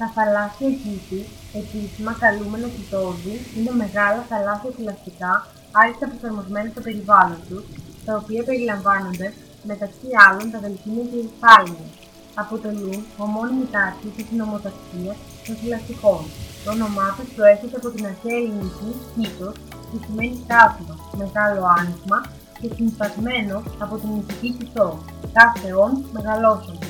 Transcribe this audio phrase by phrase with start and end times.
[0.00, 1.20] Τα θαλάσσια κήτη,
[1.60, 5.32] επίσημα καλούμενα κοιτόδη, είναι μεγάλα θαλάσσια θηλαστικά
[5.80, 7.64] άριστα προσαρμοσμένα στο περιβάλλον τους,
[8.06, 9.28] τα οποία περιλαμβάνονται,
[9.70, 11.92] μεταξύ άλλων, τα δελφίνια και οι υφάλινες.
[12.42, 15.12] Αποτελούν ομόνιμη τάξη την ομοτακτική
[15.46, 16.20] των θηλαστικών.
[16.64, 19.48] Το όνομά τους προέρχεται από την αρχαία ελληνική κήτο,
[19.88, 22.18] που σημαίνει κάθισμα, μεγάλο άνοιγμα
[22.60, 24.86] και συνυφασμένο από την ηθική κοιτό.
[25.38, 26.89] κάθε όν μεγαλόσωμα.